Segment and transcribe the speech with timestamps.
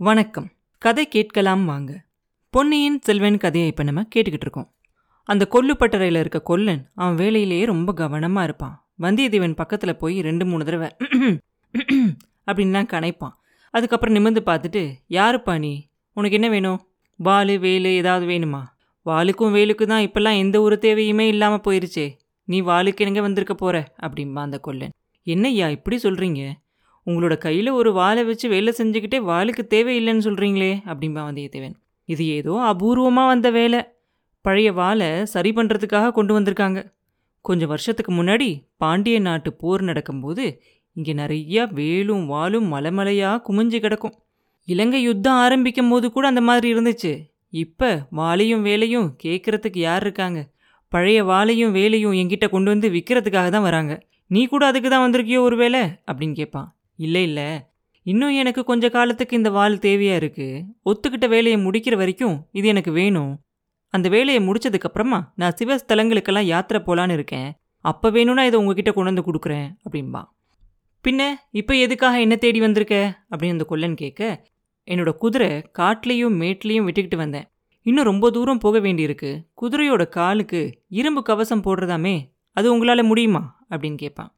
[0.00, 0.46] வணக்கம்.
[0.78, 2.04] கதை கேட்கலாம் வாங்க.
[2.50, 4.72] பொன்னியின் செல்வன் கதையை இப்போ நம்ம கேட்டுக்கிட்டு இருக்கோம்.
[5.24, 8.86] அந்த கொல்லுப்பட்டறையில் இருக்க கொல்லன் அவன் வேலையிலேயே ரொம்ப கவனமாக இருப்பான்.
[9.02, 10.88] வந்தியத்தேவன் பக்கத்தில் போய் ரெண்டு மூணு தடவை
[12.50, 13.34] அப்படின்லாம் கனைப்பான்.
[13.70, 15.90] அதுக்கப்புறம் நிமிர்ந்து பார்த்துட்டு யாருப்பா நீ?
[16.12, 16.80] உனக்கு என்ன வேணும்?
[17.24, 18.62] வாலு வேலு ஏதாவது வேணுமா?
[19.06, 22.16] வாளுக்கும் வேலுக்கு தான் இப்போல்லாம் எந்த ஒரு தேவையுமே இல்லாமல் போயிருச்சே.
[22.44, 24.90] நீ வாளுக்கு எங்க வந்திருக்க போகிற அப்படிம்பா அந்த கொல்லன்.
[25.24, 26.52] என்னய்யா இப்படி சொல்கிறீங்க
[27.10, 31.76] உங்களோட கையில் ஒரு வாளை வச்சு வேலை செஞ்சுக்கிட்டே வாளுக்கு தேவையில்லைன்னு சொல்கிறீங்களே அப்படிம்பா வந்தியத்தேவன்.
[32.08, 33.80] இது ஏதோ அபூர்வமாக வந்த வேலை.
[34.44, 36.80] பழைய வாளை சரி பண்ணுறதுக்காக கொண்டு வந்திருக்காங்க.
[37.44, 38.48] கொஞ்சம் வருஷத்துக்கு முன்னாடி
[38.82, 40.44] பாண்டிய நாட்டு போர் நடக்கும்போது
[40.96, 44.14] இங்கே நிறையா வேலும் வாலும் மலைமலையாக குமிஞ்சு கிடக்கும்.
[44.68, 47.12] இலங்கை யுத்தம் ஆரம்பிக்கும் போது கூட அந்த மாதிரி இருந்துச்சு.
[47.64, 50.40] இப்போ வாளையும் வேலையும் கேட்குறதுக்கு யார் இருக்காங்க?
[50.92, 53.94] பழைய வாளையும் வேலையும் என்கிட்ட கொண்டு வந்து விற்கிறதுக்காக தான் வராங்க.
[54.30, 56.68] நீ கூட அதுக்கு தான் வந்திருக்கியோ ஒரு வேலை அப்படின்னு கேட்பான்
[57.00, 57.48] இல்லை இல்லை.
[58.06, 60.48] இன்னும் எனக்கு கொஞ்ச காலத்துக்கு இந்த வாள் தேவையா இருக்கு.
[60.84, 63.32] ஒத்துக்கிட்ட வேலையை முடிக்கிற வரைக்கும் இது எனக்கு வேணும்.
[63.94, 67.48] அந்த வேலையை முடிச்சதுக்கப்புறமா நான் சிவஸ்தலங்களுக்கெல்லாம் யாத்திரை போகலான்னு இருக்கேன்.
[67.84, 70.22] அப்போ வேணும்னா இதை உங்ககிட்ட கொண்டு வந்து கொடுக்குறேன் அப்படின்பா
[71.04, 72.96] பின்ன இப்போ எதுக்காக என்ன தேடி வந்திருக்க?
[73.30, 74.46] அப்படின்னு அந்த கொல்லன் கேட்க
[74.88, 77.46] என்னோட குதிரை காட்டிலையும் மேட்லேயும் விட்டுக்கிட்டு வந்தேன்.
[77.86, 79.30] இன்னும் ரொம்ப தூரம் போக வேண்டியிருக்கு.
[79.62, 82.14] குதிரையோட காலுக்கு இரும்பு கவசம் போடுறதாமே
[82.56, 83.42] அது உங்களால் முடியுமா?
[83.70, 84.30] அப்படின்னு கேட்பான்.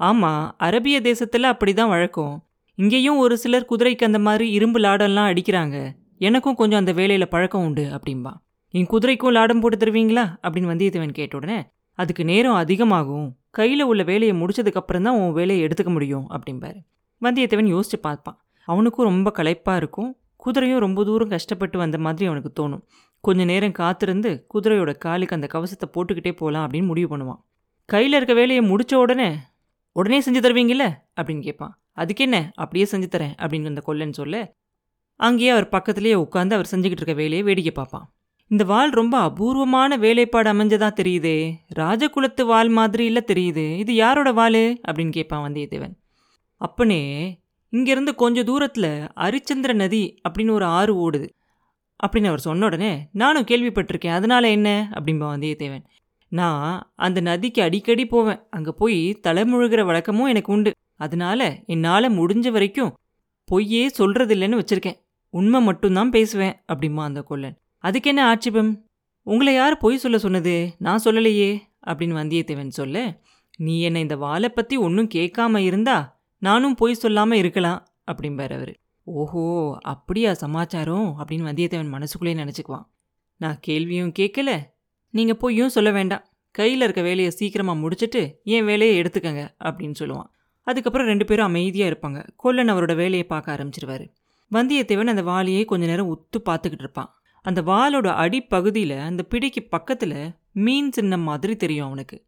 [0.00, 2.34] ஆமாம் அரபிய தேசத்தில் அப்படி தான் வழக்கம்.
[2.74, 5.76] இங்கேயும் ஒரு சிலர் குதிரைக்கு அந்த மாதிரி இரும்பு லாடம்லாம் அடிக்கிறாங்க.
[6.18, 8.32] எனக்கும் கொஞ்சம் அந்த வேலையில் பழக்கம் உண்டு அப்படின்பா
[8.74, 10.24] என் குதிரைக்கும் லாடம் போட்டு தருவீங்களா?
[10.42, 11.58] அப்படின்னு வந்தியத்தேவன் கேட்ட உடனே
[11.94, 13.28] அதுக்கு நேரம் அதிகமாகும்.
[13.50, 16.78] கையில் உள்ள வேலையை முடிச்சதுக்கப்புறம் தான் உன் வேலையை எடுத்துக்க முடியும் அப்படிம்பாரு.
[17.22, 18.38] வந்தியத்தேவன் யோசிச்சு பார்ப்பான்.
[18.68, 20.10] அவனுக்கும் ரொம்ப களைப்பாக இருக்கும்.
[20.46, 22.82] குதிரையும் ரொம்ப தூரம் கஷ்டப்பட்டு வந்த மாதிரி அவனுக்கு தோணும்.
[23.24, 27.40] கொஞ்ச நேரம் காத்திருந்து குதிரையோட காலுக்கு அந்த கவசத்தை போட்டுக்கிட்டே போகலாம் அப்படின்னு முடிவு பண்ணுவான்.
[27.88, 29.30] கையில் இருக்க வேலையை முடித்த உடனே
[29.92, 30.94] உடனே செஞ்சு தருவீங்கல்ல?
[31.20, 32.50] அப்படின்னு கேட்பான் அதுக்கு என்ன?
[32.54, 34.54] அப்படியே செஞ்சு தரேன் அப்படின்னு அந்த கொல்லன் சொல்ல
[35.16, 38.12] அங்கேயே அவர் பக்கத்துலேயே உட்காந்து அவர் செஞ்சுக்கிட்டு இருக்க வேலையை வேடிக்கை பார்ப்பான்.
[38.48, 41.54] இந்த வால் ரொம்ப அபூர்வமான வேலைப்பாடு அமைஞ்சதா தெரியுதே?
[41.78, 43.76] ராஜகுலத்து வாள் மாதிரி இல்லை தெரியுது?
[43.78, 44.80] இது யாரோட வாள்?
[44.88, 45.94] அப்படின்னு கேட்பான் வந்தியத்தேவன்.
[46.56, 47.38] அப்பனே
[47.72, 51.28] இங்கேருந்து கொஞ்சம் தூரத்தில் அரிச்சந்திர நதி அப்படின்னு ஒரு ஆறு ஓடுது
[52.06, 54.12] அப்படின்னு அவர் சொன்ன உடனே நானும் கேள்விப்பட்டிருக்கேன்.
[54.12, 54.92] அதனால என்ன?
[54.94, 55.84] அப்படின்பா வந்தியத்தேவன்.
[56.30, 58.40] நான் அந்த நதிக்கு அடிக்கடி போவேன்.
[58.50, 60.74] அங்கே போய் தலைமுழுகிற வழக்கமும் எனக்கு உண்டு.
[60.94, 62.96] அதனால என்னால் முடிஞ்ச வரைக்கும்
[63.44, 65.00] பொய்யே சொல்கிறதில்லைன்னு வச்சிருக்கேன்.
[65.28, 67.56] உண்மை மட்டும்தான் பேசுவேன் அப்படிமா அந்த கொல்லன்.
[67.76, 68.84] அதுக்கு என்ன ஆட்சேபம்?
[69.22, 70.74] உங்களை யார் பொய் சொல்ல சொன்னது?
[70.78, 73.22] நான் சொல்லலையே அப்படின்னு வந்தியத்தேவன் சொல்ல
[73.56, 78.74] நீ என்னை இந்த வாழை பற்றி ஒன்றும் கேட்காம இருந்தா நானும் பொய் சொல்லாமல் இருக்கலாம் அப்படிம்பார் அவர்.
[79.02, 81.16] ஓஹோ அப்படியா சமாச்சாரம்?
[81.18, 82.86] அப்படின்னு வந்தியத்தேவன் மனசுக்குள்ளே நினச்சிக்குவான்.
[83.36, 84.69] நான் கேள்வியும் கேட்கல
[85.10, 86.24] நீங்கள் பொய்யும் சொல்ல வேண்டாம்.
[86.50, 90.30] கையில் இருக்க வேலையை சீக்கிரமாக முடிச்சிட்டு என் வேலையை எடுத்துக்கங்க அப்படின்னு சொல்லுவான்.
[90.62, 92.28] அதுக்கப்புறம் ரெண்டு பேரும் அமைதியாக இருப்பாங்க.
[92.36, 94.08] கொல்லன் அவரோட வேலையை பார்க்க ஆரம்பிச்சிருவாரு.
[94.52, 97.14] வந்தியத்தேவன் அந்த வாலியை கொஞ்ச நேரம் உத்து பார்த்துக்கிட்டு இருப்பான்.
[97.42, 102.24] அந்த வாலோட அடிப்பகுதியில் அந்த பிடிக்கு பக்கத்தில் மீன் சின்னம் மாதிரி தெரியும் அவனுக்கு.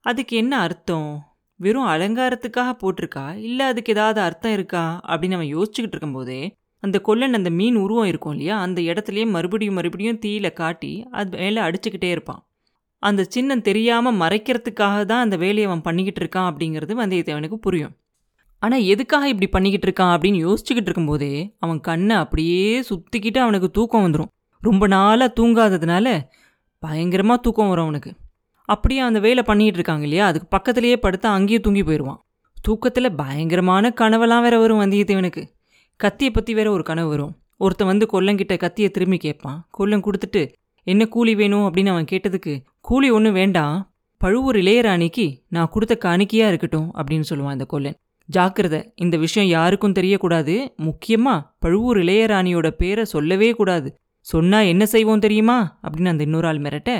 [0.00, 1.36] அதுக்கு என்ன அர்த்தம்?
[1.56, 3.36] வெறும் அலங்காரத்துக்காக போட்டிருக்கா?
[3.36, 5.00] இல்லை அதுக்கு ஏதாவது அர்த்தம் இருக்கா?
[5.04, 8.60] அப்படின்னு அவன் யோசிச்சுக்கிட்டு இருக்கும்போதே அந்த கொல்லன் அந்த மீன் உருவம் இருக்கும் இல்லையா?
[8.60, 12.40] அந்த இடத்துலையே மறுபடியும் மறுபடியும் தீயில காட்டி அது மேலே அடிச்சுக்கிட்டே இருப்பான்.
[13.02, 17.94] அந்த சின்னம் தெரியாமல் மறைக்கிறதுக்காக தான் அந்த வேலையை அவன் பண்ணிக்கிட்டு இருக்கான் அப்படிங்கிறது வந்தியத்தேவனுக்கு புரியும்.
[18.62, 24.30] ஆனால் எதுக்காக இப்படி பண்ணிக்கிட்டு இருக்கான் அப்படின்னு யோசிச்சுக்கிட்டு இருக்கும்போதே அவன் கண்ணை அப்படியே சுற்றிக்கிட்டு அவனுக்கு தூக்கம் வந்துடும்
[24.62, 26.08] ரொம்ப நாளாக தூங்காததுனால
[26.82, 28.12] பயங்கரமாக தூக்கம் வரும் அவனுக்கு.
[28.68, 30.26] அப்படியே அந்த வேலை பண்ணிகிட்டு இருக்காங்க இல்லையா?
[30.26, 32.20] அதுக்கு பக்கத்துலேயே படுத்து அங்கேயே தூங்கி போயிடுவான்
[32.62, 35.42] தூக்கத்தில் பயங்கரமான கனவெல்லாம் வேற வரும் வந்தியத்தேவனுக்கு.
[36.02, 37.32] கத்தியை பற்றி வேற ஒரு கனவு வரும்.
[37.56, 39.58] ஒருத்தன் வந்து கொல்லங்கிட்ட கத்தியை திரும்பி கேட்பான்.
[39.70, 40.42] கொல்லன் கொடுத்துட்டு
[40.86, 41.64] என்ன கூலி வேணும்?
[41.66, 43.76] அப்படின்னு அவன் கேட்டதுக்கு கூலி ஒன்றும் வேண்டாம்.
[44.20, 47.96] பழுவூர் இளையராணிக்கு நான் கொடுத்த காணிக்கையாக இருக்கட்டும் அப்படின்னு சொல்லுவான் அந்த கொல்லன்.
[48.28, 50.54] ஜாக்கிரதை இந்த விஷயம் யாருக்கும் தெரியக்கூடாது.
[50.76, 53.88] முக்கியமாக பழுவூர் இளையராணியோட பேரை சொல்லவே கூடாது.
[54.26, 55.58] சொன்னால் என்ன செய்வோம் தெரியுமா?
[55.82, 56.92] அப்படின்னு அந்த இன்னொரு ஆள் மிரட்ட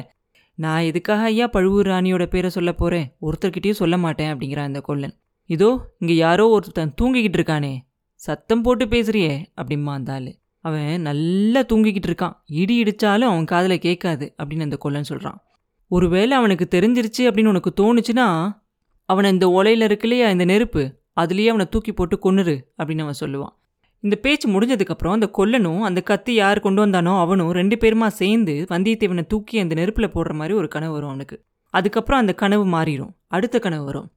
[0.59, 5.15] நான் எதுக்காக ஐயா பழுவூர் ராணியோட பேரை சொல்ல போகிறேன் ஒருத்தர்கிட்டயும் சொல்ல மாட்டேன் அப்படிங்கிறான் அந்த கொல்லன்.
[5.51, 7.73] இதோ இங்கே யாரோ ஒருத்தன் தூங்கிக்கிட்டு இருக்கானே.
[8.25, 10.29] சத்தம் போட்டு பேசுறியே அப்படிம்மா அந்த ஆள்.
[10.65, 12.35] அவன் நல்லா தூங்கிக்கிட்டு இருக்கான்.
[12.61, 15.39] இடி இடிச்சாலும் அவன் காதில் கேட்காது அப்படின்னு அந்த கொல்லன் சொல்கிறான்
[15.91, 18.27] ஒருவேளை அவனுக்கு தெரிஞ்சிருச்சு அப்படின்னு உனக்கு தோணுச்சுன்னா
[19.09, 20.85] அவனை இந்த ஒலையில் இருக்குல்லையா இந்த நெருப்பு
[21.21, 23.55] அதுலேயே அவனை தூக்கி போட்டு கொன்னுரு அப்படின்னு அவன் சொல்லுவான்.
[24.05, 29.27] இந்த பேச்சு முடிஞ்சதுக்கப்புறம் அந்த கொல்லனும் அந்த கத்தி யார் கொண்டு வந்தானோ அவனும் ரெண்டு பேருமா சேர்ந்து வந்தியத்தேவனை
[29.27, 31.39] தூக்கி அந்த நெருப்பில் போடுற மாதிரி ஒரு கனவு வரும் அவனுக்கு.
[31.75, 34.09] அதுக்கப்புறம் அந்த கனவு மாறிடும் அடுத்த கனவு வரும்.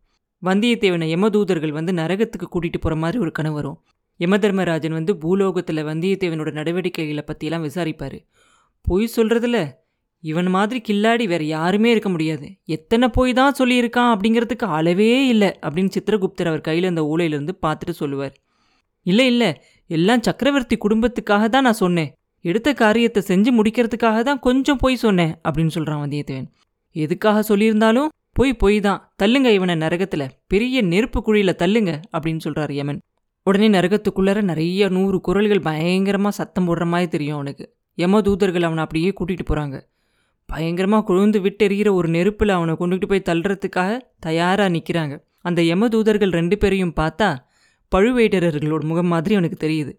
[0.44, 3.78] வந்தியத்தேவனை யமதூதர்கள் வந்து நரகத்துக்கு கூட்டிகிட்டு போகிற மாதிரி ஒரு கனவு வரும்.
[4.20, 8.20] யமதர்மராஜன் வந்து பூலோகத்தில் வந்தியத்தேவனோட நடவடிக்கைகளை பற்றியெல்லாம் விசாரிப்பார்.
[8.86, 9.60] பொய் சொல்கிறதுல
[10.24, 12.48] இவன் மாதிரி கில்லாடி வேறு யாருமே இருக்க முடியாது.
[12.66, 18.36] எத்தனை போய் தான் சொல்லியிருக்கான் அப்படிங்கிறதுக்கு அளவே இல்லை அப்படின்னு சித்திரகுப்தர் அவர் கையில் அந்த ஓலையிலேருந்து பார்த்துட்டு சொல்லுவார்.
[19.06, 19.50] இல்லை இல்லை
[19.90, 22.12] எல்லாம் சக்கரவர்த்தி குடும்பத்துக்காக தான் நான் சொன்னேன்.
[22.46, 26.48] எடுத்த காரியத்தை செஞ்சு முடிக்கிறதுக்காக தான் கொஞ்சம் பொய் சொன்னேன் அப்படின்னு சொல்கிறான் வந்தியத்தேவன்.
[26.96, 29.02] எதுக்காக சொல்லியிருந்தாலும் பொய் பொய் தான்.
[29.24, 30.32] தள்ளுங்க இவனை நரகத்தில்.
[30.48, 33.00] பெரிய நெருப்பு குழியில் தள்ளுங்க அப்படின்னு சொல்கிறார் யமன்.
[33.46, 37.66] உடனே நரகத்துக்குள்ளார நிறைய நூறு குரல்கள் பயங்கரமாக சத்தம் போடுற மாதிரி தெரியும் அவனுக்கு.
[37.98, 39.78] யம தூதர்கள் அவனை அப்படியே கூட்டிகிட்டு போகிறாங்க
[40.50, 43.92] பயங்கரமாக கொழுந்து விட்டெறிகிற ஒரு நெருப்பில் அவனை கொண்டுகிட்டு போய் தள்ளுறதுக்காக
[44.26, 45.16] தயாராக நிற்கிறாங்க
[45.50, 47.30] அந்த யம தூதர்கள் ரெண்டு பேரையும் பார்த்தா
[47.92, 49.92] பழுவேட்டரர்களோட முகம் மாதிரி அவனுக்கு தெரியுது.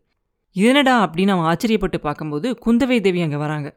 [0.57, 3.69] இதனடா அப்படின்னு அவன் ஆச்சரியப்பட்டு பார்க்கும்போது குந்தவை தேவி அங்கே வராங்க.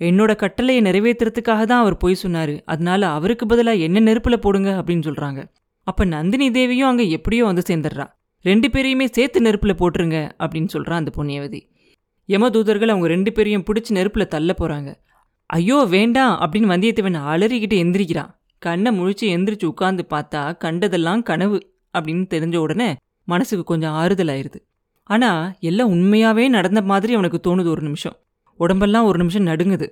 [0.00, 2.54] என்னோட கட்டளையை நிறைவேற்றுறதுக்காக தான் அவர் பொய் சொன்னார்.
[2.72, 5.40] அதனால அவருக்கு பதிலாக என்ன நெருப்பில் போடுங்க அப்படின்னு சொல்கிறாங்க
[5.86, 8.06] அப்போ நந்தினி தேவியும் அங்கே எப்படியோ வந்து சேர்ந்துடுறா.
[8.48, 11.60] ரெண்டு பேரையுமே சேர்த்து நெருப்பில் போட்டுருங்க அப்படின்னு சொல்கிறான் அந்த புண்ணியவதி.
[12.28, 14.90] யமதூதர்கள் அவங்க ரெண்டு பேரையும் பிடிச்சி நெருப்பில் தள்ள போகிறாங்க
[15.50, 18.30] ஐயோ வேண்டாம் அப்படின்னு வந்தியத்தேவன் அலறிக்கிட்டு எந்திரிக்கிறான்.
[18.62, 21.58] கண்ணை முழிச்சு எந்திரிச்சு உட்காந்து பார்த்தா கண்டதெல்லாம் கனவு
[21.94, 22.88] அப்படின்னு தெரிஞ்ச உடனே
[23.28, 24.58] மனசுக்கு கொஞ்சம் ஆறுதல் ஆயிருது.
[25.10, 28.16] ஆனால் எல்லாம் உண்மையாகவே நடந்த மாதிரி அவனுக்கு தோணுது ஒரு நிமிஷம்.
[28.60, 29.88] உடம்பெல்லாம் ஒரு நிமிஷம் நடுங்குது.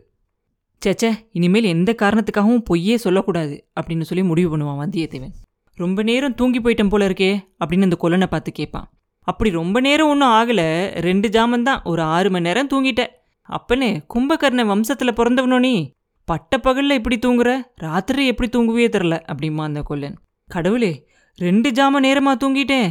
[0.83, 5.35] சேச்சே இனிமேல் எந்த காரணத்துக்காகவும் பொய்யே சொல்லக்கூடாது அப்படின்னு சொல்லி முடிவு பண்ணுவான் வந்தியத்தேவன்.
[5.75, 8.91] ரொம்ப நேரம் தூங்கி போயிட்டேன் போல இருக்கே அப்படின்னு அந்த கொல்லனை பார்த்து கேட்பான்.
[9.21, 13.13] அப்படி ரொம்ப நேரம் ஒன்றும் ஆகலை ரெண்டு ஜாமன் தான் ஒரு ஆறு மணி நேரம் தூங்கிட்டேன்.
[13.43, 15.93] அப்பனே கும்பகர்ண வம்சத்தில் பிறந்தவனோ நீ?
[16.25, 17.61] பட்ட பகலில் இப்படி தூங்குற?
[17.75, 20.17] ராத்திரி எப்படி தூங்குவே தெரில அப்படிமா அந்த கொல்லன்
[20.47, 21.07] கடவுளே
[21.37, 22.91] ரெண்டு ஜாம நேரமா தூங்கிட்டேன்.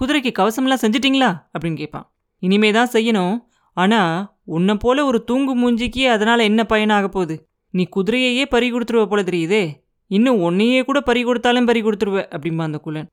[0.00, 1.42] குதிரைக்கு கவசம்லாம் செஞ்சிட்டிங்களா?
[1.52, 2.12] அப்படின்னு கேட்பான்.
[2.38, 3.36] இனிமே தான் செய்யணும்.
[3.72, 7.48] ஆனால் உன்னை போல ஒரு தூங்கு மூஞ்சிக்கு அதனால் என்ன பயனாக போகுது?
[7.70, 9.83] நீ குதிரையையே பறி கொடுத்துருவ போல தெரியுதே.
[10.06, 13.08] இன்னும் உன்னையே கூட பறி கொடுத்தாலும் பறி கொடுத்துருவேன் அப்படிம்பா அந்த குலன்.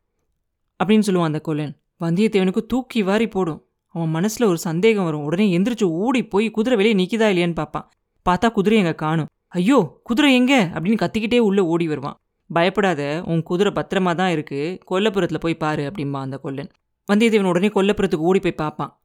[0.84, 1.78] அப்படின்னு சொல்லுவான் அந்த குலன்.
[2.00, 3.66] வந்தியத்தேவனுக்கு தூக்கி வாரி போடும்.
[3.88, 5.24] அவன் மனசில் ஒரு சந்தேகம் வரும்.
[5.24, 7.90] உடனே எந்திரிச்சு ஓடி போய் குதிரை வெளியே நிற்கிதா இல்லையான்னு பார்ப்பான்.
[8.30, 9.26] பார்த்தா குதிரை எங்கே காணும்.
[9.48, 10.72] ஐயோ குதிரை எங்க?
[10.74, 12.16] அப்படின்னு கத்திக்கிட்டே உள்ளே ஓடி வருவான்.
[12.54, 16.70] பயப்படாத உன் குதிரை பத்திரமா தான் இருக்குது கொல்லப்புறத்தில் போய் பாரு அப்படிம்பா அந்த கொல்லன்
[17.14, 19.02] வந்தியத்தேவன் உடனே கொல்லப்புறத்துக்கு ஓடி போய் பார்ப்பான்.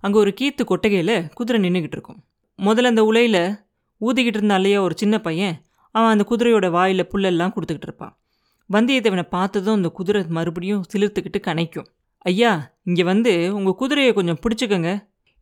[0.00, 2.24] அங்கே ஒரு கீத்து கொட்டகையில் குதிரை நின்றுக்கிட்டு இருக்கும்.
[2.58, 3.58] முதல்ல அந்த உலையில்
[4.00, 5.62] ஊதிக்கிட்டு இருந்தா ஒரு சின்ன பையன்
[5.94, 8.14] அவன் அந்த குதிரையோட வாயில் புல்லெல்லாம் கொடுத்துக்கிட்டு இருப்பான்.
[8.70, 11.88] வந்தியத்தேவனை பார்த்ததும் அந்த குதிரை மறுபடியும் சிலிர்த்துக்கிட்டு கனைக்கும்.
[12.18, 12.52] ஐயா
[12.84, 14.90] இங்கே வந்து உங்கள் குதிரையை கொஞ்சம் பிடிச்சிக்கங்க.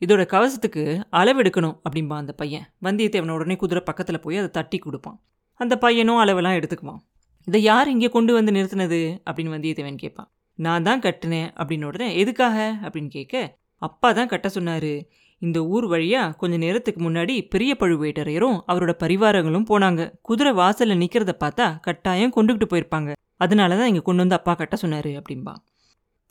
[0.00, 0.82] இதோட கவசத்துக்கு
[1.12, 2.66] அளவெடுக்கணும் அப்படிம்பா அந்த பையன்.
[2.82, 5.18] வந்தியத்தேவன உடனே குதிரை பக்கத்தில் போய் அதை தட்டி கொடுப்பான்.
[5.60, 7.00] அந்த பையனும் அளவெல்லாம் எடுத்துக்குவான்.
[7.44, 9.00] இதை யார் இங்கே கொண்டு வந்து நிறுத்தினது?
[9.30, 10.30] அப்படின்னு வந்தியத்தேவன் கேட்பான்.
[10.58, 12.56] நான் தான் கட்டினேன் அப்படின்னு உடனே எதுக்காக?
[12.82, 13.34] அப்படின்னு கேட்க
[13.82, 14.92] அப்பா தான் கட்ட சொன்னார்.
[15.42, 20.02] இந்த ஊர் வழியா கொஞ்ச நேரத்துக்கு முன்னாடி பெரிய பழுவேட்டரையரும் அவரோட பரிவாரங்களும் போனாங்க.
[20.22, 23.10] குதிரை வாசல்ல நிக்கிறத பார்த்தா கட்டாயம் கொண்டுகிட்டு போயிருப்பாங்க.
[23.36, 25.54] அதனால தான் இங்க கொண்டு வந்து அப்பா கட்ட சொன்னாரு அப்படின்பா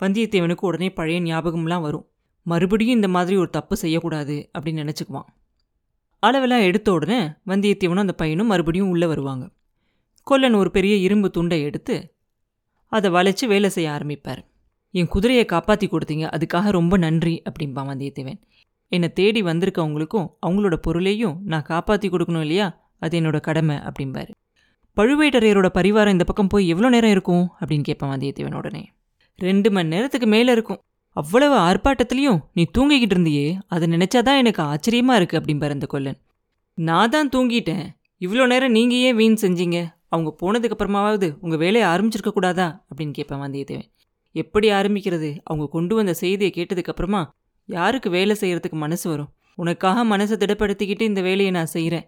[0.02, 2.06] வந்தியத்தேவனுக்கு உடனே பழைய ஞாபகம்லாம் வரும்.
[2.46, 5.28] மறுபடியும் இந்த மாதிரி ஒரு தப்பு செய்யக்கூடாது அப்படின்னு நினச்சிக்குவான்.
[6.24, 7.20] அளவெல்லாம் எடுத்த உடனே
[7.52, 9.46] வந்தியத்தேவனும் அந்த பையனும் மறுபடியும் உள்ளே வருவாங்க.
[10.24, 11.96] கொல்லன் ஒரு பெரிய இரும்பு துண்டை எடுத்து
[12.92, 14.42] அதை வளைச்சு வேலை செய்ய ஆரம்பிப்பார்.
[14.94, 16.26] என் குதிரையை காப்பாற்றி கொடுத்தீங்க.
[16.36, 18.40] அதுக்காக ரொம்ப நன்றி அப்படிம்பான் வந்தியத்தேவன்.
[18.92, 22.68] என்னை தேடி வந்திருக்கவங்களுக்கும் அவங்களோட பொருளையும் நான் காப்பாற்றி கொடுக்கணும் இல்லையா?
[23.00, 24.32] அது என்னோட கடமை அப்படிம்பாரு.
[24.98, 27.52] பழுவேட்டரையரோட பரிவாரம் இந்த பக்கம் போய் எவ்வளோ நேரம் இருக்கும்?
[27.60, 28.92] அப்படின்னு கேட்பான் வந்தியத்தேவன் உடனே.
[29.38, 30.82] ரெண்டு மணி நேரத்துக்கு மேலே இருக்கும்.
[31.10, 36.20] அவ்வளவு ஆர்ப்பாட்டத்துலேயும் நீ தூங்கிக்கிட்டு இருந்தியே அதை நினச்சாதான் எனக்கு ஆச்சரியமாக இருக்கு அப்படிம்பாரு அந்த கொல்லன்.
[36.74, 37.86] நான் தான் தூங்கிட்டேன்.
[38.20, 39.80] இவ்வளோ நேரம் நீங்கள் ஏன் வீண் செஞ்சீங்க?
[40.08, 42.86] அவங்க போனதுக்கப்புறமாவது உங்கள் வேலையை ஆரம்பிச்சிருக்க கூடாதா?
[42.90, 43.90] அப்படின்னு கேட்பேன் வந்தியத்தேவன்.
[44.32, 45.38] எப்படி ஆரம்பிக்கிறது?
[45.44, 47.22] அவங்க கொண்டு வந்த செய்தியை கேட்டதுக்கப்புறமா
[47.70, 49.32] யாருக்கு வேலை செய்கிறதுக்கு மனசு வரும்?
[49.56, 52.06] உனக்காக மனசை திடப்படுத்திக்கிட்டு இந்த வேலையை நான் செய்கிறேன்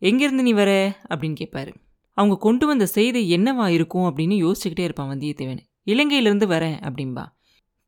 [0.00, 0.70] எங்கேருந்து நீ வர?
[1.10, 1.72] அப்படின்னு கேட்பாரு
[2.12, 5.58] அவங்க கொண்டு வந்த செய்தி என்னவா இருக்கும் அப்படின்னு யோசிச்சுக்கிட்டே இருப்பான் வந்தியத்தேவன்.
[5.86, 7.24] இலங்கையிலேருந்து வரேன் அப்படின்பா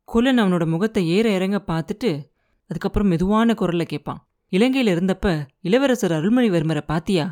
[0.04, 2.10] குலன் அவனோட முகத்தை ஏற இறங்க பார்த்துட்டு
[2.70, 4.20] அதுக்கப்புறம் மெதுவான குரலில் கேட்பான்
[4.52, 7.26] இலங்கையில் இருந்தப்ப இளவரசர் அருள்மொழிவர்மரை பாத்தியா?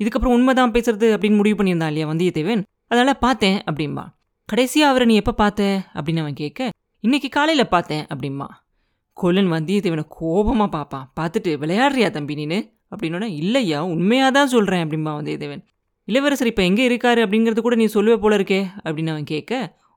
[0.00, 2.62] இதுக்கப்புறம் உண்மைதான் பேசுறது அப்படின்னு முடிவு பண்ணியிருந்தான் இல்லையா வந்தியத்தேவன்?
[2.86, 4.04] அதனால் பார்த்தேன் அப்படிம்பா.
[4.48, 5.82] கடைசியாக அவரை நீ எப்போ பார்த்த?
[5.94, 6.70] அப்படின்னு அவன் கேட்க
[7.00, 8.46] இன்னைக்கு காலையில் பார்த்தேன் அப்படிம்பா.
[9.16, 11.06] கொல்லன் வந்தியத்தேவனை கோபமாக பார்ப்பான்.
[11.18, 12.58] பார்த்துட்டு விளையாடுறியா தம்பி நீனு?
[12.92, 15.62] அப்படின்னோட இல்லையா உண்மையாக தான் சொல்கிறேன் அப்படிம்பா வந்தியத்தேவன்.
[16.08, 17.20] இளவரசர் இப்போ எங்கே இருக்காரு?
[17.24, 19.52] அப்படிங்கிறது கூட நீ சொல்லுவே போல இருக்கே அப்படின்னு அவன் கேட்க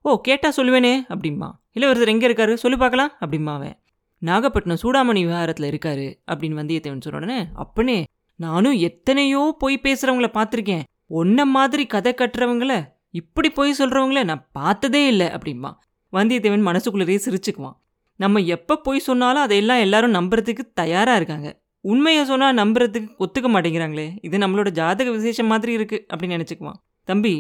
[0.06, 1.50] ஓ கேட்டால் சொல்லுவேனே அப்படிம்பா.
[1.78, 2.54] இளவரசர் எங்கே இருக்காரு?
[2.54, 3.76] சொல்லி பார்க்கலாம் அப்படிம்பா அவன்.
[4.22, 7.98] நாகப்பட்டினம் சூடாமணி விவகாரத்தில் இருக்காரு அப்படின்னு வந்தியத்தேவன் சொன்ன உடனே அப்பனே
[8.40, 10.84] நானும் எத்தனையோ பொய் பேசுகிறவங்கள பார்த்துருக்கேன்.
[11.22, 12.74] ஒன்ன மாதிரி கதை கட்டுறவங்கள
[13.12, 15.72] இப்படி பொய் சொல்கிறவங்கள நான் பார்த்ததே இல்லை அப்படிம்பா.
[16.14, 17.78] வந்தியத்தேவன் மனசுக்குள்ளேயே சிரிச்சுக்குவான்.
[18.20, 21.50] நம்ம எப்போ போய் சொன்னாலும் அதையெல்லாம் எல்லாரும் நம்புறதுக்கு தயாராக இருக்காங்க.
[21.86, 26.80] உண்மையை சொன்னால் நம்புறதுக்கு ஒத்துக்க மாட்டேங்கிறாங்களே இது நம்மளோட ஜாதக விசேஷம் மாதிரி இருக்குது அப்படின்னு நினச்சிக்குவான்.
[27.10, 27.34] தம்பி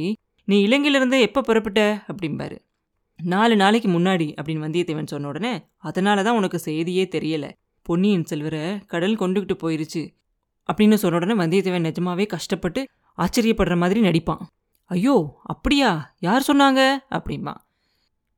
[0.47, 1.81] நீ இலங்கையிலிருந்து எப்போ புறப்பட்ட?
[2.11, 2.57] அப்படிம்பாரு.
[3.19, 7.49] நாலு நாளைக்கு முன்னாடி அப்படின்னு வந்தியத்தேவன் சொன்ன உடனே அதனால தான் உனக்கு செய்தியே தெரியலை.
[7.85, 10.03] பொன்னியின் செல்வரை கடல் கொண்டுகிட்டு போயிருச்சு
[10.69, 12.81] அப்படின்னு சொன்ன உடனே வந்தியத்தேவன் நிஜமாவே கஷ்டப்பட்டு
[13.17, 14.43] ஆச்சரியப்படுற மாதிரி நடிப்பான்.
[14.91, 15.89] ஐயோ அப்படியா?
[16.19, 16.81] யார் சொன்னாங்க?
[17.17, 17.61] அப்படிம்பான்.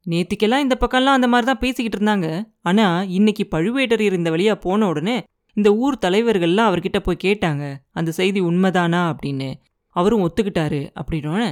[0.08, 2.43] நேத்திக்கெல்லாம் இந்த பக்கம்லாம் அந்த மாதிரி தான் பேசிக்கிட்டு இருந்தாங்க.
[2.62, 7.75] ஆனா இன்னைக்கு பழுவேட்டரையர் இந்த வழியா போன உடனே இந்த ஊர் தலைவர்கள்லாம் அவர்கிட்ட போய் கேட்டாங்க.
[7.91, 9.53] அந்த செய்தி உண்மைதானா அப்படின்னு.
[9.96, 11.51] அவரும் ஒத்துக்கிட்டாரு அப்படின்னோடனே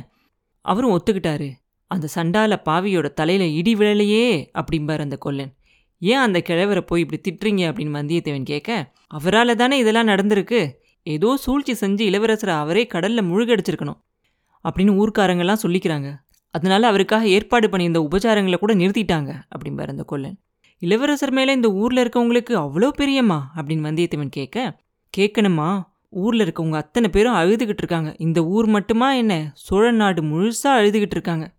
[0.62, 1.52] அவரும் ஒத்துக்கிட்டாரு.
[1.92, 5.54] அந்த சண்டால பாவியோட தலையில இடி விழலையே அப்படிம்பார் அந்த கொல்லன்.
[5.98, 10.72] ஏன் அந்த கிழவரை போய் இப்படி திட்டுறீங்க அப்படின்னு வந்தியத்தேவன் கேட்க அவரால் தானே இதெல்லாம் நடந்திருக்கு.
[11.04, 14.00] ஏதோ சூழ்ச்சி செஞ்சு இளவரசரை அவரே கடல்ல முழுகடிச்சிருக்கணும்
[14.66, 16.10] அப்படின்னு ஊர்க்காரங்கெல்லாம் சொல்லிக்கிறாங்க.
[16.52, 20.38] அதனால அவருக்காக ஏற்பாடு பண்ணியிருந்த உபச்சாரங்களை கூட நிறுத்திட்டாங்க அப்படிம்பார் அந்த கொல்லன்.
[20.78, 24.80] இளவரசர் மேலே இந்த ஊரில் இருக்கவங்களுக்கு அவ்வளோ பெரியம்மா அப்படின்னு வந்தியத்தேவன் கேட்க
[25.18, 25.82] கேட்கணுமா?
[26.10, 28.16] ஊரில் இருக்கவங்க அத்தனை பேரும் அழுதுகிட்டு இருக்காங்க.
[28.18, 29.52] இந்த ஊர் மட்டுமா என்ன?
[29.54, 31.54] சோழ நாடு முழுசாக அழுதுகிட்டு இருக்காங்க.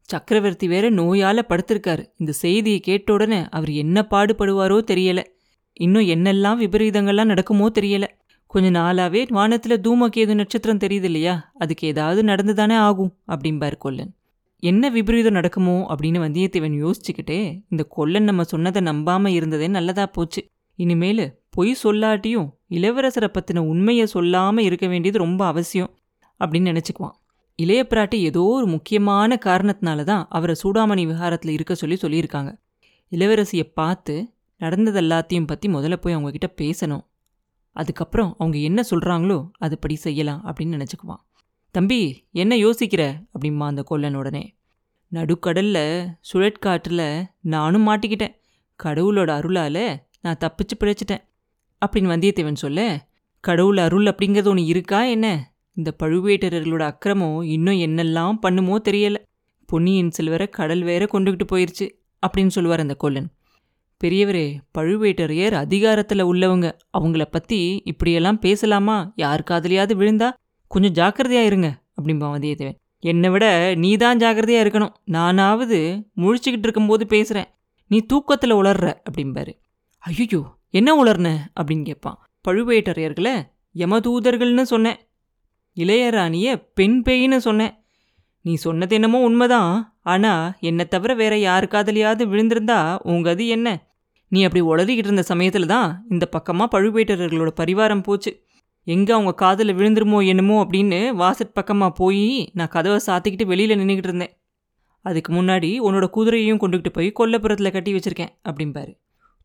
[0.00, 2.04] சக்கரவர்த்தி வேற நோயால் படுத்திருக்காரு.
[2.16, 5.24] இந்த செய்தியை கேட்ட உடனே அவர் என்ன பாடுபடுவாரோ தெரியலை.
[5.72, 8.08] இன்னும் என்னெல்லாம் விபரீதங்கள்லாம் நடக்குமோ தெரியலை.
[8.46, 11.50] கொஞ்ச நாளாவே வானத்தில் தூமகேது நட்சத்திரம் தெரியுது இல்லையா?
[11.58, 14.14] அதுக்கு ஏதாவது நடந்துதானே ஆகும் அப்படிம்பார் கொல்லன்.
[14.62, 20.40] என்ன விபரீதம் நடக்குமோ அப்படின்னு வந்தியத்தேவன் யோசிச்சுக்கிட்டே இந்த கொல்லன் நம்ம சொன்னதை நம்பாம இருந்ததே நல்லதா போச்சு.
[20.74, 25.90] இனிமேல் பொய் சொல்லாட்டியும் இளவரசரை பத்தின உண்மையை சொல்லாம இருக்க வேண்டியது ரொம்ப அவசியம்
[26.40, 27.14] அப்படின்னு நினைச்சுக்குவான்.
[27.56, 32.50] இளைய பிராட்டி ஏதோ ஒரு முக்கியமான காரணத்தினால தான் அவரை சூடாமணி விஹாரத்தில் இருக்க சொல்லி சொல்லியிருக்காங்க.
[33.12, 34.16] இளவரசியை பார்த்து
[34.60, 37.04] நடந்தது எல்லாத்தையும் பற்றி முதல்ல போய் அவங்க கிட்ட பேசணும்.
[37.76, 41.22] அதுக்கப்புறம் அவங்க என்ன சொல்கிறாங்களோ அதுபடி செய்யலாம் அப்படின்னு நினச்சிக்குவான்.
[41.70, 43.22] தம்பி என்ன யோசிக்கிற?
[43.34, 44.56] அப்படிம்மா அந்த கொல்லன் உடனே.
[45.12, 48.34] நடுக்கடலில் சுழற்காற்றில் நானும் மாட்டிக்கிட்டேன்.
[48.84, 51.24] கடவுளோட அருளால் நான் தப்பிச்சு பிழைச்சிட்டேன்.
[51.86, 53.06] அப்படின்னு வந்தியத்தேவன் சொல்ல
[53.40, 55.54] கடவுள் அருள் அப்படிங்கிறது ஒன்று இருக்கா என்ன?
[55.74, 59.16] இந்த பழுவேட்டரர்களோட அக்கிரமம் இன்னும் என்னெல்லாம் பண்ணுமோ தெரியல.
[59.66, 61.90] பொன்னியின் செல்வரை கடல் வேற கொண்டுகிட்டு போயிருச்சு
[62.26, 63.30] அப்படின்னு சொல்லுவார் அந்த கொல்லன்.
[64.04, 66.72] பெரியவரே பழுவேட்டரையர் அதிகாரத்தில் உள்ளவங்க.
[66.98, 69.12] அவங்கள பற்றி இப்படியெல்லாம் பேசலாமா?
[69.16, 70.30] யார் காதலியாவது விழுந்தா?
[70.68, 72.78] கொஞ்சம் ஜாக்கிரதையாக இருங்க அப்படிம்பான் வந்தியத்தேவன்.
[73.00, 74.94] என்னை விட நீ தான் ஜாக்கிரதையாக இருக்கணும்.
[75.04, 75.78] நானாவது
[76.16, 77.48] முழிச்சுக்கிட்டு இருக்கும்போது பேசுகிறேன்
[77.86, 79.52] நீ தூக்கத்தில் உளர்ற அப்படிம்பாரு.
[79.98, 81.28] ஐயோ என்ன உளர்ன?
[81.60, 82.18] அப்படின்னு கேட்பான்.
[82.48, 83.34] பழுவேட்டரையர்களை
[83.76, 84.98] யமதூதர்கள்னு சொன்னேன்.
[85.76, 87.74] இளையராணிய பெண் பேயின்னு சொன்னேன்.
[88.40, 89.98] நீ சொன்னது என்னமோ உண்மைதான்.
[90.02, 93.86] ஆனால் என்னை தவிர வேற யாரு காதலியாவது விழுந்திருந்தா உங்க அது என்ன?
[94.28, 98.30] நீ அப்படி உளறிக்கிட்டு இருந்த சமயத்தில் தான் இந்த பக்கமாக பழுவேட்டரர்களோட பரிவாரம் போச்சு.
[98.94, 104.32] எங்கே அவங்க காதில் விழுந்துருமோ என்னமோ அப்படின்னு வாசற் பக்கமாக போய் நான் கதவை சாத்திக்கிட்டு வெளியில் நின்றுக்கிட்டு இருந்தேன்.
[105.04, 108.92] அதுக்கு முன்னாடி உன்னோட குதிரையையும் கொண்டுகிட்டு போய் கொல்லப்புறத்தில் கட்டி வச்சுருக்கேன் அப்படிம்பாரு.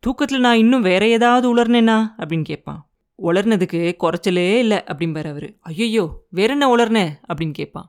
[0.03, 2.81] தூக்கத்தில் நான் இன்னும் வேற ஏதாவது உளர்னேனா அப்படின்னு கேட்பான்
[3.19, 5.49] உளர்னதுக்கு குறைச்சலே இல்லை அப்படிம்பார் அவர்.
[5.59, 7.87] ஐயையோ வேற என்ன உளர்ன அப்படின்னு கேட்பான்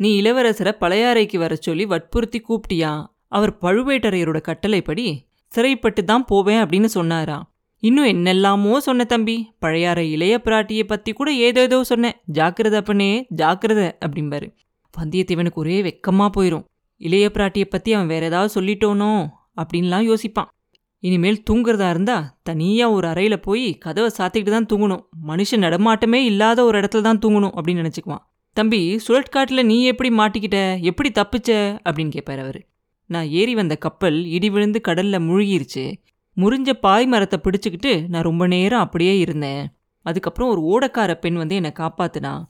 [0.00, 2.92] நீ இளவரசரை பழையாறைக்கு வர சொல்லி வற்புறுத்தி கூப்பிட்டியா?
[3.28, 5.04] அவர் பழுவேட்டரையரோட கட்டளைப்படி
[5.52, 7.44] சிறைப்பட்டு தான் போவேன் அப்படின்னு சொன்னாராம்
[7.84, 9.52] இன்னும் என்னெல்லாமோ சொன்ன தம்பி.
[9.58, 14.54] பழையாறை இளைய பிராட்டியை பத்தி கூட ஏதேதோ சொன்னேன் ஜாக்கிரதை அப்பனே ஜாக்கிரதை அப்படிம்பாரு.
[14.98, 16.64] வந்தியத்தேவனுக்கு ஒரே வெக்கமா போயிரும்.
[16.96, 19.26] இளைய பிராட்டியை பத்தி அவன் வேற ஏதாவது சொல்லிட்டோனோ
[19.56, 20.50] அப்படின்லாம் யோசிப்பான்.
[20.98, 25.04] இனிமேல் தூங்குறதா இருந்தா தனியா ஒரு அறையில போய் கதவை சாத்திக்கிட்டு தான் தூங்கணும்.
[25.28, 28.24] மனுஷன் நடமாட்டமே இல்லாத ஒரு இடத்துல தான் தூங்கணும் அப்படின்னு நினச்சிக்குவான்.
[28.52, 30.80] தம்பி சுழற்காட்டில் நீ எப்படி மாட்டிக்கிட்ட?
[30.80, 31.78] எப்படி தப்பிச்ச?
[31.84, 32.66] அப்படின்னு கேட்பார் அவர்.
[33.06, 35.92] நான் ஏறி வந்த கப்பல் இடி விழுந்து கடல்ல முழுகிருச்சு.
[36.36, 39.72] முறிஞ்ச பாய் மரத்தை பிடிச்சிக்கிட்டு நான் ரொம்ப நேரம் அப்படியே இருந்தேன்.
[40.02, 42.44] அதுக்கப்புறம் ஒரு ஓடக்கார பெண் வந்து என்னை காப்பாத்துனா.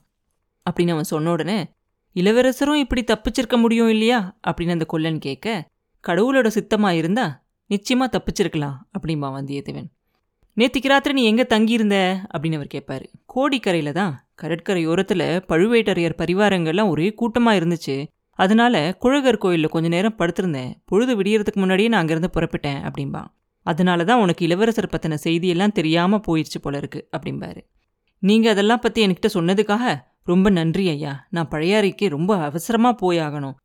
[0.69, 1.67] அப்படின்னு அவன் சொன்ன உடனே
[2.13, 4.37] இளவரசரும் இப்படி தப்பிச்சிருக்க முடியும் இல்லையா?
[4.47, 5.67] அப்படின்னு அந்த கொல்லன் கேட்க
[6.07, 9.87] கடவுளோட சித்தமா இருந்தா நிச்சயமா தப்பிச்சிருக்கலாம் அப்படிம்பா வந்தியத்தேவன்.
[10.57, 12.19] நேத்திக்கு ராத்திரி நீ எங்கே தங்கியிருந்த?
[12.37, 13.05] அப்படின்னு அவர் கேட்பாரு.
[13.35, 14.27] கோடிக்கரையில தான்.
[14.41, 18.07] கடற்கரையோரத்தில் பழுவேட்டரையர் பரிவாரங்கள்லாம் ஒரே கூட்டமாக இருந்துச்சு.
[18.29, 20.71] அதனால குழகர் கோயிலில் கொஞ்ச நேரம் படுத்திருந்தேன்.
[20.85, 23.23] பொழுது விடியறதுக்கு முன்னாடியே நான் அங்கேருந்து புறப்பட்டேன் அப்படின்பா
[23.65, 27.61] அதனால தான் உனக்கு இளவரசர் பற்றின செய்தியெல்லாம் தெரியாமல் போயிடுச்சு போல இருக்கு அப்படிம்பாரு.
[28.23, 29.93] நீங்கள் அதெல்லாம் பற்றி என்கிட்ட சொன்னதுக்காக
[30.23, 31.13] ரொம்ப நன்றி ஐயா.
[31.29, 33.55] நான் பழையாறைக்கு ரொம்ப அவசரமாக போயாகணும்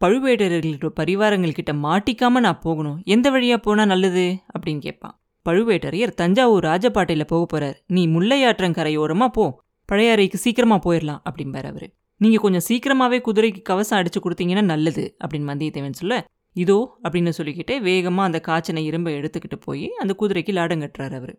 [0.00, 2.98] பழுவேட்டரர்களோட பரிவாரங்கள்கிட்ட மாட்டிக்காம நான் போகணும்.
[3.04, 4.26] எந்த வழியாக போனால் நல்லது?
[4.52, 5.14] அப்படின்னு கேட்பான்.
[5.46, 9.46] பழுவேட்டரையர் தஞ்சாவூர் ராஜபாட்டையில் போக போகிறார் நீ முல்லையாற்றங்கரையோரமாக போ.
[9.88, 11.88] பழையாறைக்கு சீக்கிரமாக போயிடலாம் அப்படிம்பார் அவர்.
[12.20, 16.14] நீங்கள் கொஞ்சம் சீக்கிரமாகவே குதிரைக்கு கவசம் அடித்து கொடுத்தீங்கன்னா நல்லது அப்படின்னு வந்தியத்தேவன் சொல்ல
[16.62, 21.34] இதோ அப்படின்னு சொல்லிக்கிட்டே வேகமாக அந்த காய்ச்சனை இரும்பை எடுத்துக்கிட்டு போய் அந்த குதிரைக்கு லாடம் கட்டுறாரு அவர்.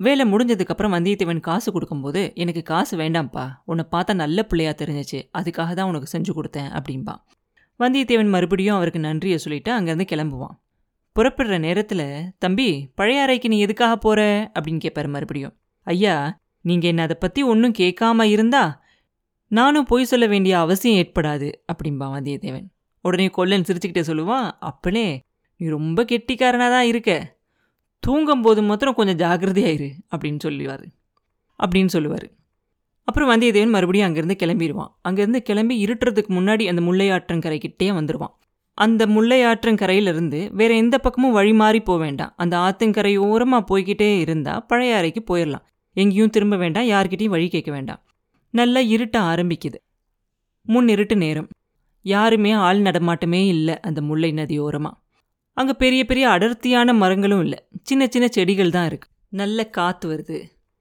[0.00, 3.44] வேலை முடிஞ்சதுக்கப்புறம் வந்தியத்தேவன் காசு கொடுக்கும்போது எனக்கு காசு வேண்டாம்ப்பா.
[3.70, 5.18] உன்னை பார்த்தா நல்ல பிள்ளையா தெரிஞ்சிச்சு.
[5.38, 7.14] அதுக்காக தான் உனக்கு செஞ்சு கொடுத்தேன் அப்படின்பா
[7.80, 10.54] வந்தியத்தேவன் மறுபடியும் அவருக்கு நன்றியை சொல்லிட்டு அங்கேருந்து கிளம்புவான்.
[11.16, 12.06] புறப்படுற நேரத்தில்
[12.44, 14.20] தம்பி பழைய அறைக்கு நீ எதுக்காக போகிற
[14.54, 15.54] அப்படின்னு கேட்பாரு மறுபடியும்.
[15.86, 16.14] ஐயா
[16.64, 18.64] நீங்கள் என்னை அதை பற்றி ஒன்றும் கேட்காம இருந்தா
[19.50, 22.66] நானும் பொய் சொல்ல வேண்டிய அவசியம் ஏற்படாது அப்படின்பா வந்தியத்தேவன்.
[23.06, 25.20] உடனே கொல்லன் சிரிச்சுக்கிட்டே சொல்லுவான் அப்பனே
[25.56, 27.36] நீ ரொம்ப கெட்டிக்காரனாக தான் இருக்க.
[28.00, 30.84] தூங்கும்போது மாத்திரம் கொஞ்சம் ஜாகிரதையாயிரு அப்படின்னு சொல்லுவார்.
[31.64, 32.30] அப்படின்னு சொல்லுவார்.
[33.04, 34.88] அப்புறம் வந்தியத்தேவன் மறுபடியும் அங்கேருந்து கிளம்பிடுவான்.
[35.08, 38.34] அங்கேருந்து கிளம்பி இருட்டுறதுக்கு முன்னாடி அந்த முல்லையாற்றங்கரைக்கிட்டே வந்துடுவான்.
[38.74, 42.34] அந்த முல்லையாற்றங்கரையிலிருந்து வேறு வேற எந்த பக்கமும் வழி மாறி போக வேண்டாம்.
[42.36, 46.88] அந்த ஆத்தங்கரை ஓரமாக போய்கிட்டே இருந்தால் பழைய அறைக்கு போயிடலாம் எங்கேயும் திரும்ப வேண்டாம்.
[46.88, 48.02] யார்கிட்டையும் வழி கேட்க வேண்டாம்.
[48.50, 49.78] நல்லா இருட்ட ஆரம்பிக்குது.
[50.62, 51.48] முன் இருட்டு நேரம்.
[52.06, 54.96] யாருமே ஆள் நடமாட்டமே இல்லை அந்த முல்லை நதியோரமாக
[55.56, 57.58] அங்கே பெரிய பெரிய அடர்த்தியான மரங்களும் இல்லை.
[57.88, 60.38] சின்ன சின்ன செடிகள் தான் இருக்குது நல்ல காற்று வருது.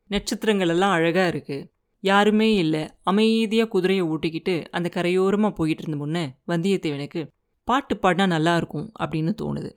[0.10, 1.68] நட்சத்திரங்கள் எல்லாம் அழகாக இருக்குது
[2.04, 2.82] யாருமே இல்லை.
[3.12, 7.22] அமைதியாக குதிரையை ஊட்டிக்கிட்டு அந்த கரையோரமாக போயிட்டு இருந்த முன்னே வந்தியத்தேவனுக்கு
[7.68, 9.72] பாட்டு பாடினா நல்லா இருக்கும் அப்படின்னு தோணுது.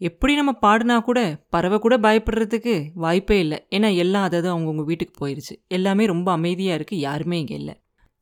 [0.00, 1.20] எப்படி நம்ம பாடினா கூட
[1.54, 3.58] பறவை கூட பயப்படுறதுக்கு வாய்ப்பே இல்லை.
[3.76, 7.74] ஏன்னா எல்லாம் அதாவது அவங்கவுங்க வீட்டுக்கு போயிடுச்சு எல்லாமே ரொம்ப அமைதியாக இருக்குது யாருமே இங்கே இல்லை.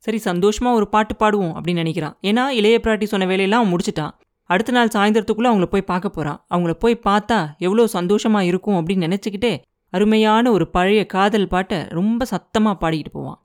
[0.05, 2.15] சரி சந்தோஷமாக ஒரு பாட்டு பாடுவோம் அப்படின்னு நினைக்கிறான்.
[2.29, 4.13] ஏன்னா இளைய பிராட்டி சொன்ன வேலையெல்லாம் அவன் முடிச்சிட்டான்.
[4.49, 9.53] அடுத்த நாள் சாயந்தரத்துக்குள்ளே அவங்கள போய் பார்க்க போகிறான் அவங்கள போய் பார்த்தா எவ்வளோ சந்தோஷமாக இருக்கும் அப்படின்னு நினச்சிக்கிட்டே
[9.93, 13.39] அருமையான ஒரு பழைய காதல் பாட்டை ரொம்ப சத்தமாக பாடிக்கிட்டு போவான்.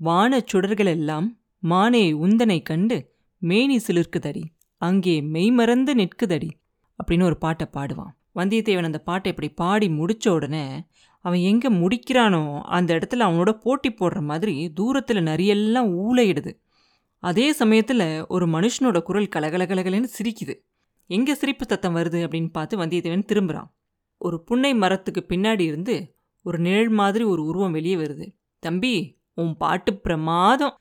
[0.00, 1.26] வானச் சுடர்கள் எல்லாம்
[1.62, 2.96] மானே உந்தனை கண்டு
[3.42, 4.44] மேனி சிலிர்க்குதடி
[4.82, 6.50] அங்கே மெய்மறந்து நிற்குதடி
[6.98, 8.12] அப்படின்னு ஒரு பாட்டை பாடுவான்.
[8.38, 10.64] வந்தியத்தேவன் அந்த பாட்டை இப்படி பாடி முடித்த உடனே
[11.24, 16.52] அவன் எங்கே முடிக்கிறானோ அந்த இடத்துல அவனோட போட்டி போடுற மாதிரி தூரத்தில் நரியெல்லாம் ஊழையிடுது
[17.22, 20.54] அதே சமயத்தில் ஒரு மனுஷனோட குரல் கலகலகலகலன்னு சிரிக்குது.
[21.06, 23.68] எங்கே சிரிப்பு சத்தம் வருது அப்படின்னு பார்த்து வந்தியத்தேவன் திரும்புகிறான்
[24.18, 28.26] ஒரு புன்னை மரத்துக்கு பின்னாடி இருந்து ஒரு நிழல் மாதிரி ஒரு உருவம் வெளியே வருது.
[28.58, 28.94] தம்பி
[29.34, 30.74] உன் பாட்டு பிரமாதம்.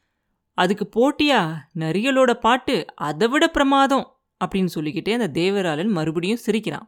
[0.57, 1.41] அதுக்கு போட்டியா?
[1.75, 4.05] நரியலோட பாட்டு அதை விட பிரமாதம்.
[4.45, 6.88] அப்படின்னு சொல்லிக்கிட்டே அந்த தேவராளன் மறுபடியும் சிரிக்கிறான்.